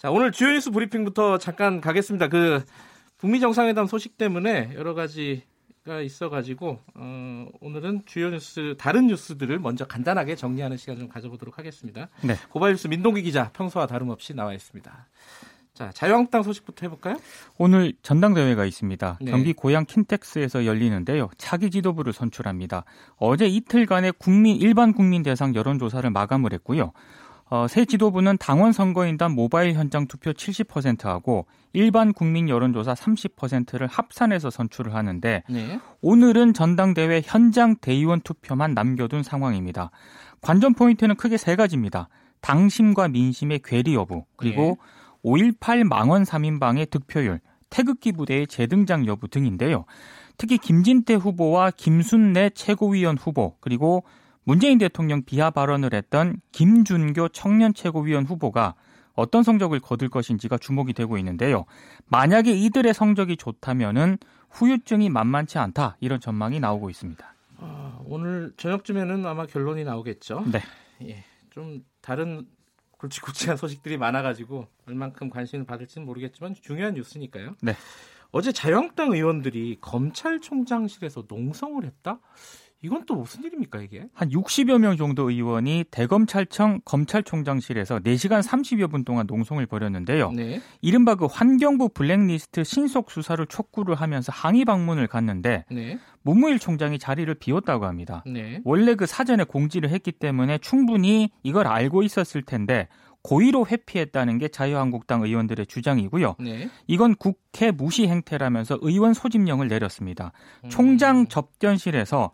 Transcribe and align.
자, 0.00 0.10
오늘 0.10 0.32
주요 0.32 0.52
뉴스 0.52 0.70
브리핑부터 0.70 1.36
잠깐 1.36 1.82
가겠습니다. 1.82 2.28
그 2.28 2.64
북미 3.18 3.38
정상회담 3.38 3.86
소식 3.86 4.16
때문에 4.16 4.70
여러 4.74 4.94
가지가 4.94 6.00
있어가지고 6.02 6.78
어, 6.94 7.46
오늘은 7.60 8.04
주요 8.06 8.30
뉴스 8.30 8.76
다른 8.78 9.08
뉴스들을 9.08 9.58
먼저 9.58 9.84
간단하게 9.84 10.36
정리하는 10.36 10.78
시간 10.78 10.98
좀 10.98 11.08
가져보도록 11.08 11.58
하겠습니다. 11.58 12.08
네. 12.22 12.34
고발 12.48 12.70
뉴스 12.70 12.86
민동기 12.86 13.20
기자 13.20 13.50
평소와 13.50 13.86
다름없이 13.86 14.32
나와 14.32 14.54
있습니다. 14.54 15.06
자, 15.74 15.90
자유한국당 15.92 16.44
소식부터 16.44 16.86
해볼까요? 16.86 17.18
오늘 17.58 17.92
전당대회가 18.00 18.64
있습니다. 18.64 19.18
네. 19.20 19.30
경기 19.30 19.52
고양 19.52 19.84
킨텍스에서 19.84 20.64
열리는데요. 20.64 21.28
차기 21.36 21.70
지도부를 21.70 22.14
선출합니다. 22.14 22.84
어제 23.16 23.44
이틀간의 23.44 24.14
국민 24.18 24.56
일반 24.56 24.94
국민 24.94 25.22
대상 25.22 25.54
여론조사를 25.54 26.08
마감을 26.08 26.54
했고요. 26.54 26.92
어, 27.50 27.66
새 27.66 27.84
지도부는 27.84 28.38
당원 28.38 28.72
선거인단 28.72 29.32
모바일 29.32 29.74
현장 29.74 30.06
투표 30.06 30.32
70%하고 30.32 31.46
일반 31.72 32.12
국민 32.12 32.48
여론조사 32.48 32.94
30%를 32.94 33.88
합산해서 33.88 34.50
선출을 34.50 34.94
하는데 34.94 35.42
네. 35.48 35.80
오늘은 36.00 36.54
전당대회 36.54 37.22
현장 37.24 37.74
대의원 37.76 38.20
투표만 38.20 38.74
남겨둔 38.74 39.24
상황입니다. 39.24 39.90
관전 40.42 40.74
포인트는 40.74 41.16
크게 41.16 41.36
세 41.36 41.56
가지입니다. 41.56 42.08
당심과 42.40 43.08
민심의 43.08 43.60
괴리 43.64 43.94
여부 43.94 44.24
그리고 44.36 44.78
네. 45.24 45.52
5.18 45.58 45.84
망원 45.84 46.22
3인방의 46.22 46.88
득표율, 46.88 47.40
태극기 47.68 48.12
부대의 48.12 48.46
재등장 48.46 49.06
여부 49.06 49.28
등인데요. 49.28 49.84
특히 50.38 50.56
김진태 50.56 51.14
후보와 51.14 51.72
김순내 51.72 52.50
최고위원 52.50 53.18
후보 53.18 53.56
그리고 53.60 54.04
문재인 54.50 54.78
대통령 54.78 55.22
비하 55.22 55.52
발언을 55.52 55.94
했던 55.94 56.40
김준교 56.50 57.28
청년 57.28 57.72
최고위원 57.72 58.24
후보가 58.24 58.74
어떤 59.14 59.44
성적을 59.44 59.78
거둘 59.78 60.08
것인지가 60.08 60.58
주목이 60.58 60.92
되고 60.92 61.16
있는데요. 61.18 61.66
만약에 62.06 62.50
이들의 62.50 62.92
성적이 62.92 63.36
좋다면은 63.36 64.18
후유증이 64.50 65.08
만만치 65.08 65.58
않다 65.58 65.98
이런 66.00 66.18
전망이 66.18 66.58
나오고 66.58 66.90
있습니다. 66.90 67.34
아, 67.58 68.00
오늘 68.06 68.52
저녁쯤에는 68.56 69.24
아마 69.24 69.46
결론이 69.46 69.84
나오겠죠. 69.84 70.44
네. 70.50 70.60
예, 71.02 71.24
좀 71.50 71.84
다른 72.00 72.48
굵직굵직한 72.98 73.56
소식들이 73.56 73.98
많아가지고 73.98 74.66
얼만큼 74.88 75.30
관심을 75.30 75.64
받을지는 75.64 76.04
모르겠지만 76.04 76.56
중요한 76.60 76.94
뉴스니까요. 76.94 77.54
네. 77.62 77.76
어제 78.32 78.50
자유한국당 78.50 79.12
의원들이 79.12 79.78
검찰총장실에서 79.80 81.26
농성을 81.28 81.84
했다? 81.84 82.18
이건 82.82 83.04
또 83.04 83.16
무슨 83.16 83.44
일입니까, 83.44 83.80
이게? 83.80 84.06
한 84.14 84.30
60여 84.30 84.78
명 84.78 84.96
정도 84.96 85.30
의원이 85.30 85.84
대검찰청 85.90 86.80
검찰총장실에서 86.84 88.00
4시간 88.00 88.42
30여 88.42 88.90
분 88.90 89.04
동안 89.04 89.26
농성을 89.26 89.64
벌였는데요. 89.66 90.32
네. 90.32 90.60
이른바 90.80 91.14
그 91.14 91.26
환경부 91.26 91.90
블랙리스트 91.90 92.64
신속 92.64 93.10
수사를 93.10 93.44
촉구를 93.46 93.94
하면서 93.94 94.32
항의 94.32 94.64
방문을 94.64 95.08
갔는데 95.08 95.66
네. 95.70 95.98
문무일 96.22 96.58
총장이 96.58 96.98
자리를 96.98 97.32
비웠다고 97.34 97.84
합니다. 97.84 98.24
네. 98.26 98.60
원래 98.64 98.94
그 98.94 99.04
사전에 99.04 99.44
공지를 99.44 99.90
했기 99.90 100.10
때문에 100.12 100.58
충분히 100.58 101.30
이걸 101.42 101.66
알고 101.66 102.02
있었을 102.02 102.42
텐데 102.42 102.88
고의로 103.22 103.66
회피했다는 103.66 104.38
게 104.38 104.48
자유한국당 104.48 105.22
의원들의 105.22 105.66
주장이고요. 105.66 106.36
네. 106.40 106.70
이건 106.86 107.14
국회 107.16 107.70
무시 107.70 108.08
행태라면서 108.08 108.78
의원 108.80 109.12
소집령을 109.12 109.68
내렸습니다. 109.68 110.32
음. 110.64 110.70
총장 110.70 111.26
접견실에서 111.26 112.30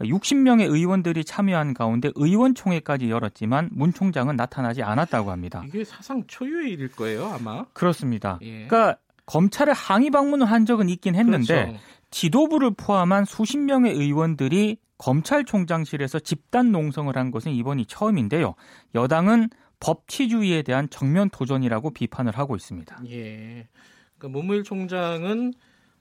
60명의 0.00 0.70
의원들이 0.70 1.24
참여한 1.24 1.74
가운데 1.74 2.10
의원총회까지 2.14 3.10
열었지만 3.10 3.70
문 3.72 3.92
총장은 3.92 4.36
나타나지 4.36 4.82
않았다고 4.82 5.30
합니다. 5.30 5.62
이게 5.66 5.84
사상 5.84 6.24
초유의 6.26 6.72
일일 6.72 6.92
거예요, 6.92 7.26
아마. 7.26 7.64
그렇습니다. 7.72 8.38
예. 8.42 8.66
그러니까 8.66 8.96
검찰에 9.26 9.72
항의 9.72 10.10
방문을 10.10 10.46
한 10.50 10.66
적은 10.66 10.88
있긴 10.88 11.14
했는데 11.14 11.66
그렇죠. 11.66 11.80
지도부를 12.10 12.72
포함한 12.76 13.24
수십 13.24 13.58
명의 13.58 13.92
의원들이 13.92 14.78
검찰총장실에서 14.98 16.18
집단 16.20 16.72
농성을 16.72 17.14
한 17.16 17.30
것은 17.30 17.52
이번이 17.52 17.86
처음인데요. 17.86 18.54
여당은 18.94 19.50
법치주의에 19.80 20.62
대한 20.62 20.88
정면 20.90 21.30
도전이라고 21.30 21.90
비판을 21.90 22.36
하고 22.36 22.56
있습니다. 22.56 23.00
예. 23.08 23.68
그러니까 24.16 24.38
문무일 24.38 24.64
총장은 24.64 25.52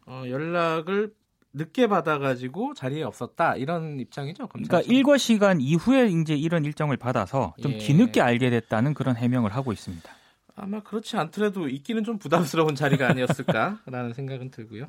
어, 0.07 0.23
연락을 0.27 1.13
늦게 1.53 1.87
받아가지고 1.87 2.73
자리에 2.73 3.03
없었다 3.03 3.55
이런 3.55 3.99
입장이죠. 3.99 4.47
검찰 4.47 4.67
그러니까 4.67 4.93
일과 4.93 5.17
시간 5.17 5.59
이후에 5.59 6.07
이제 6.07 6.35
이런 6.35 6.65
일정을 6.65 6.97
받아서 6.97 7.53
좀 7.61 7.73
예. 7.73 7.77
뒤늦게 7.77 8.21
알게 8.21 8.49
됐다는 8.49 8.93
그런 8.93 9.15
해명을 9.15 9.55
하고 9.55 9.71
있습니다. 9.71 10.09
아마 10.55 10.81
그렇지 10.81 11.17
않더라도 11.17 11.69
있기는 11.69 12.03
좀 12.03 12.17
부담스러운 12.17 12.75
자리가 12.75 13.07
아니었을까라는 13.09 14.13
생각은 14.15 14.51
들고요. 14.51 14.87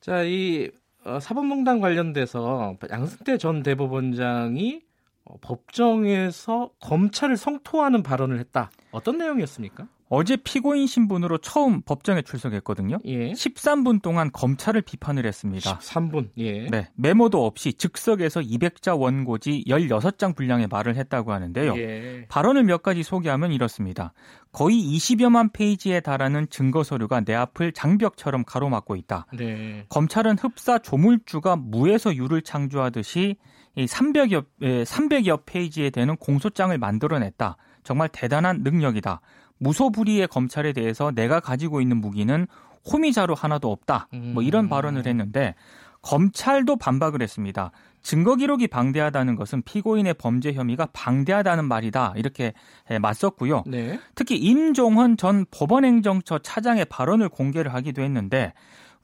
자, 0.00 0.22
이 0.22 0.70
어, 1.04 1.20
사법농단 1.20 1.80
관련돼서 1.80 2.76
양승태 2.90 3.36
전 3.38 3.62
대법원장이 3.62 4.82
어, 5.24 5.36
법정에서 5.40 6.70
검찰을 6.80 7.36
성토하는 7.36 8.02
발언을 8.02 8.38
했다. 8.38 8.70
어떤 8.90 9.18
내용이었습니까? 9.18 9.86
어제 10.08 10.36
피고인 10.36 10.86
신분으로 10.86 11.38
처음 11.38 11.80
법정에 11.80 12.22
출석했거든요. 12.22 12.98
예. 13.06 13.32
13분 13.32 14.02
동안 14.02 14.30
검찰을 14.32 14.82
비판을 14.82 15.26
했습니다. 15.26 15.78
13분. 15.78 16.28
예. 16.36 16.66
네. 16.68 16.88
메모도 16.94 17.44
없이 17.44 17.72
즉석에서 17.72 18.40
200자 18.40 18.98
원고지 18.98 19.64
16장 19.66 20.36
분량의 20.36 20.68
말을 20.68 20.96
했다고 20.96 21.32
하는데요. 21.32 21.76
예. 21.78 22.26
발언을 22.28 22.64
몇 22.64 22.82
가지 22.82 23.02
소개하면 23.02 23.52
이렇습니다. 23.52 24.12
거의 24.52 24.76
20여만 24.76 25.52
페이지에 25.52 26.00
달하는 26.00 26.46
증거 26.50 26.84
서류가 26.84 27.22
내 27.22 27.34
앞을 27.34 27.72
장벽처럼 27.72 28.44
가로막고 28.44 28.96
있다. 28.96 29.26
네. 29.36 29.86
검찰은 29.88 30.38
흡사 30.38 30.78
조물주가 30.78 31.56
무에서 31.56 32.14
유를 32.14 32.42
창조하듯이 32.42 33.36
300여 33.76 34.44
300여 34.60 35.44
페이지에 35.46 35.90
되는 35.90 36.14
공소장을 36.16 36.76
만들어냈다. 36.78 37.56
정말 37.82 38.08
대단한 38.10 38.62
능력이다. 38.62 39.20
무소불위의 39.58 40.28
검찰에 40.28 40.72
대해서 40.72 41.10
내가 41.10 41.40
가지고 41.40 41.80
있는 41.80 41.98
무기는 41.98 42.46
호미자로 42.90 43.34
하나도 43.34 43.70
없다. 43.70 44.08
뭐 44.12 44.42
이런 44.42 44.66
음. 44.66 44.68
발언을 44.68 45.06
했는데 45.06 45.54
검찰도 46.02 46.76
반박을 46.76 47.22
했습니다. 47.22 47.70
증거 48.02 48.36
기록이 48.36 48.68
방대하다는 48.68 49.36
것은 49.36 49.62
피고인의 49.62 50.14
범죄 50.14 50.52
혐의가 50.52 50.88
방대하다는 50.92 51.64
말이다. 51.64 52.12
이렇게 52.16 52.52
맞섰고요. 53.00 53.64
네. 53.66 53.98
특히 54.14 54.36
임종헌 54.36 55.16
전 55.16 55.46
법원행정처 55.50 56.40
차장의 56.40 56.84
발언을 56.86 57.30
공개를 57.30 57.72
하기도 57.72 58.02
했는데 58.02 58.52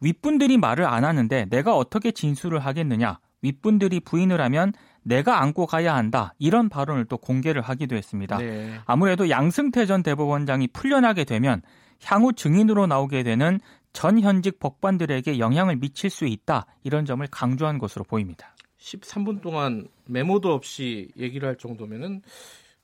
윗분들이 0.03 0.59
말을 0.59 0.85
안 0.85 1.07
하는데 1.07 1.47
내가 1.49 1.75
어떻게 1.75 2.13
진술을 2.13 2.59
하겠느냐. 2.59 3.19
윗분들이 3.43 4.01
부인을 4.01 4.41
하면 4.41 4.73
내가 5.03 5.41
안고 5.43 5.67
가야 5.67 5.95
한다 5.95 6.35
이런 6.39 6.69
발언을 6.69 7.07
또 7.07 7.17
공개를 7.17 7.63
하기도 7.63 7.97
했습니다. 7.97 8.39
네. 8.39 8.79
아무래도 8.85 9.31
양승태 9.31 9.87
전 9.87 10.03
대법원장이 10.03 10.69
풀려나게 10.69 11.25
되면 11.25 11.63
향후 12.05 12.33
증인으로 12.33 12.87
나오게 12.87 13.23
되는 13.23 13.61
전 13.93 14.21
현직 14.21 14.59
법관들에게 14.59 15.39
영향을 15.39 15.77
미칠 15.77 16.11
수 16.11 16.27
있다 16.27 16.67
이런 16.85 17.05
점을 17.05 17.27
강조한 17.27 17.79
것으로 17.79 18.05
보입니다. 18.05 18.55
13분 18.79 19.43
동안 19.43 19.89
메모도 20.07 20.53
없이 20.53 21.11
얘기를 21.17 21.47
할 21.49 21.57
정도면은 21.57 22.23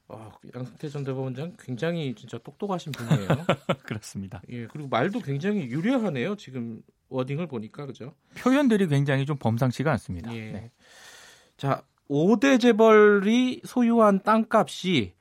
어, 0.09 0.31
양승태 0.55 0.88
전 0.88 1.05
대법원장 1.05 1.55
굉장히 1.59 2.15
진짜 2.15 2.38
똑똑하신 2.38 2.93
분이에요. 2.93 3.28
그렇습니다. 3.84 4.41
예, 4.50 4.67
그리고 4.67 4.88
말도 4.88 5.21
굉장히 5.21 5.62
유려하네요. 5.62 6.37
지금 6.37 6.81
워딩을 7.09 7.47
보니까 7.47 7.87
그죠? 7.87 8.15
표현들이 8.37 8.89
굉장히 8.89 9.27
좀 9.27 9.37
범상치가 9.37 9.91
않습니다. 9.93 10.34
예. 10.34 10.50
네. 10.53 10.71
자, 11.56 11.83
5대 12.11 12.61
재벌이 12.61 13.62
소유한 13.65 14.22
땅값이 14.22 15.15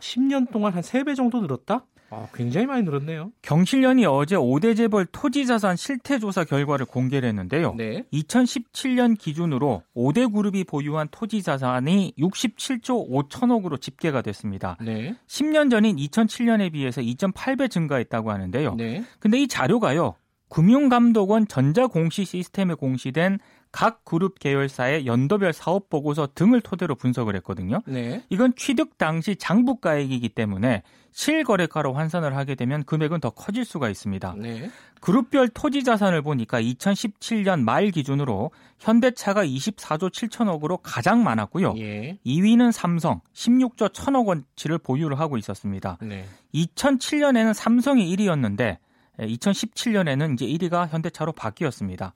10년 0.00 0.50
동안 0.50 0.72
한 0.72 0.82
3배 0.82 1.16
정도 1.16 1.40
늘었다? 1.40 1.86
아, 2.12 2.26
굉장히 2.34 2.66
많이 2.66 2.82
늘었네요. 2.82 3.30
경실련이 3.42 4.04
어제 4.04 4.34
5대 4.34 4.76
재벌 4.76 5.06
토지자산 5.06 5.76
실태조사 5.76 6.44
결과를 6.44 6.84
공개를 6.86 7.28
했는데요. 7.28 7.74
네. 7.76 8.04
2017년 8.12 9.16
기준으로 9.16 9.84
5대 9.94 10.32
그룹이 10.32 10.64
보유한 10.64 11.06
토지자산이 11.10 12.14
67조 12.18 13.08
5천억으로 13.08 13.80
집계가 13.80 14.22
됐습니다. 14.22 14.76
네. 14.80 15.14
10년 15.28 15.70
전인 15.70 15.96
2007년에 15.96 16.72
비해서 16.72 17.00
2.8배 17.00 17.70
증가했다고 17.70 18.32
하는데요. 18.32 18.74
네. 18.74 19.04
근데 19.20 19.38
이 19.38 19.46
자료가요. 19.46 20.16
금융감독원 20.50 21.48
전자공시 21.48 22.26
시스템에 22.26 22.74
공시된 22.74 23.38
각 23.72 24.04
그룹 24.04 24.40
계열사의 24.40 25.06
연도별 25.06 25.52
사업 25.52 25.88
보고서 25.88 26.28
등을 26.34 26.60
토대로 26.60 26.96
분석을 26.96 27.36
했거든요. 27.36 27.80
네. 27.86 28.24
이건 28.28 28.52
취득 28.56 28.98
당시 28.98 29.36
장부가액이기 29.36 30.30
때문에 30.30 30.82
실거래가로 31.12 31.92
환산을 31.92 32.36
하게 32.36 32.56
되면 32.56 32.82
금액은 32.84 33.20
더 33.20 33.30
커질 33.30 33.64
수가 33.64 33.88
있습니다. 33.88 34.34
네. 34.38 34.70
그룹별 35.00 35.50
토지 35.50 35.84
자산을 35.84 36.22
보니까 36.22 36.60
2017년 36.60 37.62
말 37.62 37.90
기준으로 37.90 38.50
현대차가 38.80 39.44
24조 39.44 40.10
7천억으로 40.10 40.80
가장 40.82 41.22
많았고요. 41.22 41.74
예. 41.78 42.18
2위는 42.26 42.72
삼성 42.72 43.20
16조 43.34 43.90
1천억 43.90 44.26
원치를 44.26 44.78
보유를 44.78 45.18
하고 45.18 45.36
있었습니다. 45.38 45.96
네. 46.02 46.24
2007년에는 46.54 47.54
삼성이 47.54 48.14
1위였는데 48.16 48.78
2017년에는 49.18 50.34
이제 50.34 50.46
1위가 50.46 50.88
현대차로 50.88 51.32
바뀌었습니다. 51.32 52.12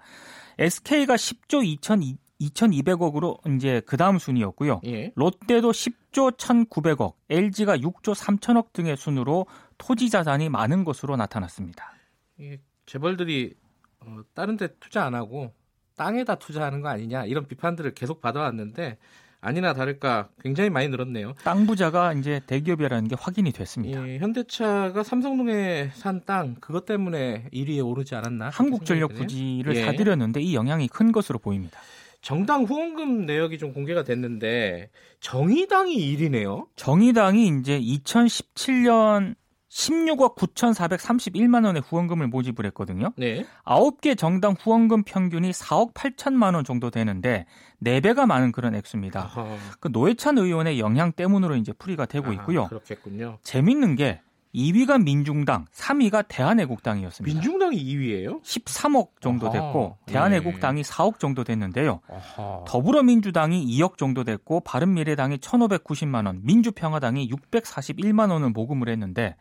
SK가 0.58 1.16
10조 1.16 1.78
2천 1.78 2.16
2,200억으로 2.40 3.38
이제 3.56 3.80
그 3.86 3.96
다음 3.96 4.18
순위였고요. 4.18 4.80
예. 4.86 5.12
롯데도 5.14 5.70
10조 5.70 6.36
1,900억, 6.36 7.14
LG가 7.30 7.78
6조 7.78 8.14
3천억 8.14 8.72
등의 8.72 8.96
순으로 8.96 9.46
토지 9.78 10.10
자산이 10.10 10.48
많은 10.48 10.84
것으로 10.84 11.16
나타났습니다. 11.16 11.92
이 12.38 12.58
재벌들이 12.86 13.54
어, 14.00 14.20
다른 14.34 14.56
데 14.56 14.68
투자 14.78 15.04
안 15.04 15.14
하고 15.14 15.52
땅에다 15.96 16.36
투자하는 16.36 16.80
거 16.80 16.88
아니냐 16.88 17.24
이런 17.26 17.46
비판들을 17.46 17.94
계속 17.94 18.20
받아왔는데 18.20 18.98
아니나 19.44 19.74
다를까 19.74 20.28
굉장히 20.40 20.70
많이 20.70 20.88
늘었네요. 20.88 21.34
땅 21.44 21.66
부자가 21.66 22.14
이제 22.14 22.40
대기업이라는 22.46 23.08
게 23.08 23.16
확인이 23.18 23.52
됐습니다. 23.52 24.08
예, 24.08 24.18
현대차가 24.18 25.02
삼성동에 25.02 25.90
산 25.94 26.24
땅 26.24 26.56
그것 26.60 26.86
때문에 26.86 27.48
1위에 27.52 27.86
오르지 27.86 28.14
않았나? 28.14 28.48
한국전력 28.50 29.12
부지를 29.14 29.76
예. 29.76 29.84
사들였는데 29.84 30.40
이 30.40 30.54
영향이 30.54 30.88
큰 30.88 31.12
것으로 31.12 31.38
보입니다. 31.38 31.78
정당 32.22 32.62
후원금 32.64 33.26
내역이 33.26 33.58
좀 33.58 33.74
공개가 33.74 34.02
됐는데 34.02 34.88
정의당이 35.20 35.94
1위네요. 36.16 36.66
정의당이 36.76 37.48
이제 37.60 37.78
2017년 37.78 39.34
16억 39.74 40.36
9,431만 40.36 41.66
원의 41.66 41.82
후원금을 41.82 42.28
모집을 42.28 42.64
했거든요. 42.66 43.12
네. 43.16 43.44
9개 43.64 44.16
정당 44.16 44.54
후원금 44.58 45.02
평균이 45.02 45.50
4억 45.50 45.94
8천만 45.94 46.54
원 46.54 46.64
정도 46.64 46.90
되는데 46.90 47.46
4배가 47.82 48.24
많은 48.26 48.52
그런 48.52 48.76
액수입니다. 48.76 49.20
아하. 49.20 49.56
그 49.80 49.88
노회찬 49.92 50.38
의원의 50.38 50.78
영향 50.78 51.10
때문으로 51.12 51.56
이제 51.56 51.72
풀이가 51.72 52.06
되고 52.06 52.32
있고요. 52.32 52.64
아, 52.64 52.68
그렇겠군요. 52.68 53.38
재밌는 53.42 53.96
게 53.96 54.20
2위가 54.54 55.02
민중당, 55.02 55.66
3위가 55.72 56.26
대한애국당이었습니다. 56.28 57.34
민중당이 57.34 57.76
2위예요? 57.76 58.42
13억 58.42 59.20
정도 59.20 59.50
됐고 59.50 59.96
아하, 59.98 60.06
대한애국당이 60.06 60.82
네. 60.82 60.90
4억 60.90 61.18
정도 61.18 61.44
됐는데요. 61.44 62.00
아하. 62.08 62.64
더불어민주당이 62.66 63.66
2억 63.78 63.98
정도 63.98 64.24
됐고 64.24 64.60
바른미래당이 64.60 65.38
1,590만 65.38 66.26
원, 66.26 66.40
민주평화당이 66.44 67.28
641만 67.30 68.30
원을 68.30 68.50
모금을 68.50 68.88
했는데 68.88 69.36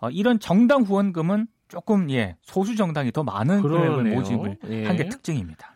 어, 0.00 0.10
이런 0.10 0.40
정당 0.40 0.82
후원금은 0.82 1.46
조금 1.68 2.10
예 2.10 2.36
소수 2.42 2.74
정당이 2.74 3.12
더 3.12 3.22
많은 3.22 3.62
금액을 3.62 4.14
모집을 4.14 4.58
예. 4.70 4.86
한게 4.86 5.08
특징입니다. 5.08 5.72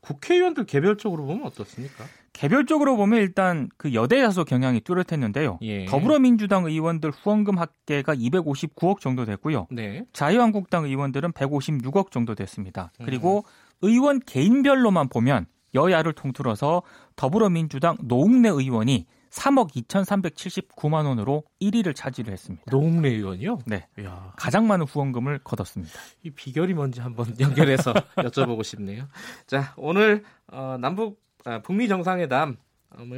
국회의원들 0.00 0.66
개별적으로 0.66 1.24
보면 1.24 1.46
어떻습니까? 1.46 2.04
개별적으로 2.38 2.96
보면 2.96 3.18
일단 3.18 3.68
그 3.76 3.94
여대 3.94 4.20
야소 4.20 4.44
경향이 4.44 4.82
뚜렷했는데요. 4.82 5.58
예. 5.62 5.86
더불어민주당 5.86 6.66
의원들 6.66 7.10
후원금 7.10 7.58
합계가 7.58 8.14
259억 8.14 9.00
정도 9.00 9.24
됐고요. 9.24 9.66
네. 9.72 10.04
자유한국당 10.12 10.84
의원들은 10.84 11.32
156억 11.32 12.12
정도 12.12 12.36
됐습니다. 12.36 12.92
그리고 13.04 13.38
음. 13.38 13.88
의원 13.88 14.20
개인별로만 14.20 15.08
보면 15.08 15.46
여야를 15.74 16.12
통틀어서 16.12 16.82
더불어민주당 17.16 17.96
노웅래 18.02 18.50
의원이 18.50 19.06
3억 19.30 19.72
2,379만 19.72 21.06
원으로 21.06 21.42
1위를 21.60 21.92
차지를 21.92 22.32
했습니다. 22.32 22.64
노웅래 22.70 23.08
의원이요? 23.08 23.58
네. 23.66 23.88
이야. 23.98 24.32
가장 24.36 24.68
많은 24.68 24.86
후원금을 24.86 25.40
거뒀습니다. 25.42 25.92
이 26.22 26.30
비결이 26.30 26.74
뭔지 26.74 27.00
한번 27.00 27.34
연결해서 27.40 27.92
여쭤보고 28.16 28.62
싶네요. 28.62 29.08
자, 29.48 29.74
오늘 29.76 30.22
어, 30.46 30.76
남북 30.80 31.27
아, 31.44 31.60
북미 31.60 31.88
정상회담을 31.88 32.56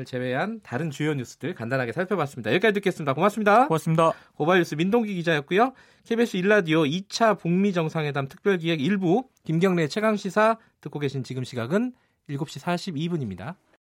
제외한 0.06 0.60
다른 0.62 0.90
주요 0.90 1.14
뉴스들 1.14 1.54
간단하게 1.54 1.92
살펴봤습니다. 1.92 2.50
여기까지 2.52 2.74
듣겠습니다. 2.74 3.14
고맙습니다. 3.14 3.66
고맙습니다. 3.66 4.12
고발뉴스 4.34 4.74
민동기 4.74 5.14
기자였고요. 5.14 5.72
KBS 6.04 6.36
일라디오 6.36 6.82
2차 6.82 7.38
북미 7.38 7.72
정상회담 7.72 8.28
특별기획 8.28 8.80
1부 8.80 9.26
김경래 9.44 9.88
최강 9.88 10.16
시사 10.16 10.58
듣고 10.80 10.98
계신 10.98 11.24
지금 11.24 11.44
시각은 11.44 11.92
7시 12.28 12.60
42분입니다. 12.60 13.56